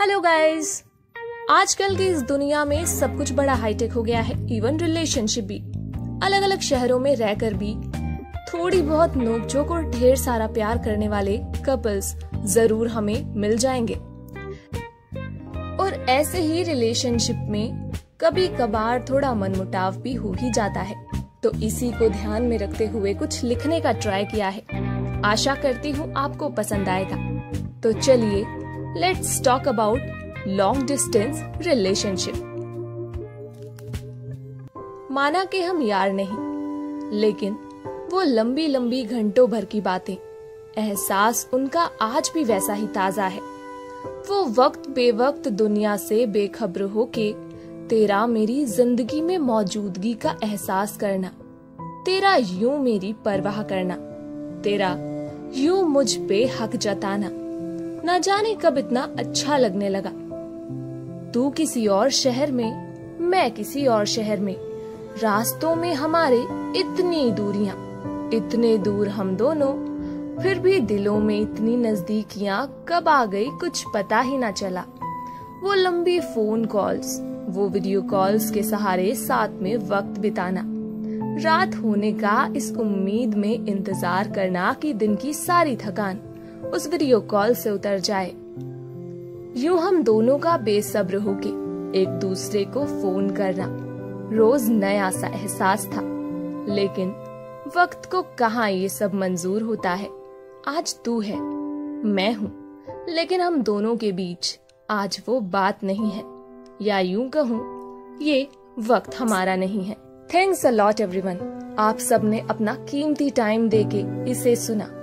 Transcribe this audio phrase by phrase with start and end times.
[0.00, 0.84] Hello guys
[1.50, 5.58] आजकल की इस दुनिया में सब कुछ बड़ा हाईटेक हो गया है इवन रिलेशनशिप भी।
[6.26, 7.74] अलग अलग शहरों में रहकर भी
[8.48, 12.14] थोड़ी बहुत नोकझोंक और ढेर सारा प्यार करने वाले कपल्स
[12.44, 13.94] ज़रूर हमें मिल जाएँगे।
[15.76, 21.06] और ऐसे ही रिलेशनशिप में कभी कभार थोड़ा मनमुटाव भी हो ही जाता है।
[21.42, 24.62] तो इसी को ध्यान में रखते हुए कुछ लिखने का ट्राई किया है।
[25.24, 27.16] आशा करती हूँ आपको पसंद आएगा।
[27.80, 28.44] तो चलिए
[28.96, 32.34] let's talk about long distance relationship
[35.12, 37.56] माना कि हम यार नहीं, लेकिन
[38.12, 40.16] वो लंबी लंबी घंटों भर की बातें,
[40.78, 43.40] एहसास उनका आज भी वैसा ही ताज़ा है।
[44.28, 47.32] वो वक्त बेवक्त दुनिया से बेखबर हो के
[47.88, 51.32] तेरा मेरी ज़िंदगी में मौजूदगी का एहसास करना,
[52.04, 53.96] तेरा यूँ मेरी परवाह करना,
[54.62, 54.94] तेरा
[55.56, 57.30] यूँ मुझ पे हक जताना।
[58.08, 60.10] न जाने कब इतना अच्छा लगने लगा।
[61.32, 64.56] तू किसी और शहर में, मैं किसी और शहर में।
[65.22, 66.38] रास्तों में हमारे
[66.80, 67.74] इतनी दूरियाँ,
[68.34, 69.72] इतने दूर हम दोनों।
[70.42, 74.84] फिर भी दिलों में इतनी नजदीकियाँ, कब आ गई कुछ पता ही ना चला।
[75.62, 80.64] वो लंबी फ़ोन कॉल्स, वो वीडियो कॉल्स के सहारे साथ में वक्त बिताना।
[81.44, 86.20] रात होने का इस उम्मीद में इंतज़ार करना कि दिन की सारी थकान।
[86.74, 88.30] उस वीडियो कॉल से उतर जाए।
[89.56, 91.48] यूँ हम दोनों का बेसब्र होके
[92.00, 93.66] एक दूसरे को फ़ोन करना
[94.36, 96.00] रोज नया सा एहसास था।
[96.74, 97.08] लेकिन
[97.76, 100.08] वक्त को कहा ये सब मंजूर होता है?
[100.68, 101.40] आज तू है,
[102.04, 102.52] मैं हूँ।
[103.08, 104.58] लेकिन हम दोनों के बीच
[104.90, 106.24] आज वो बात नहीं है।
[106.82, 109.96] या यूँ कहूँ, ये वक्त हमारा नहीं है।
[110.34, 111.38] थैंक्स अ लॉट एवरीवन
[111.78, 114.94] आप सबने अपना कीमती टाइम देके इसे सुना।